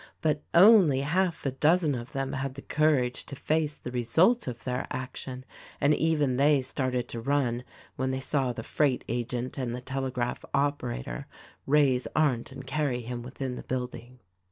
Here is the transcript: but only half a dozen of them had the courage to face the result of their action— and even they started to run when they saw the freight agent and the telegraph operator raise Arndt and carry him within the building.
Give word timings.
but 0.23 0.41
only 0.55 1.01
half 1.01 1.45
a 1.45 1.51
dozen 1.51 1.93
of 1.93 2.11
them 2.11 2.33
had 2.33 2.55
the 2.55 2.61
courage 2.63 3.23
to 3.23 3.35
face 3.35 3.75
the 3.77 3.91
result 3.91 4.47
of 4.47 4.63
their 4.63 4.87
action— 4.89 5.45
and 5.79 5.93
even 5.93 6.37
they 6.37 6.59
started 6.59 7.07
to 7.07 7.21
run 7.21 7.63
when 7.97 8.09
they 8.09 8.19
saw 8.19 8.51
the 8.51 8.63
freight 8.63 9.03
agent 9.07 9.59
and 9.59 9.75
the 9.75 9.79
telegraph 9.79 10.43
operator 10.55 11.27
raise 11.67 12.07
Arndt 12.15 12.51
and 12.51 12.65
carry 12.65 13.01
him 13.01 13.21
within 13.21 13.57
the 13.57 13.61
building. 13.61 14.17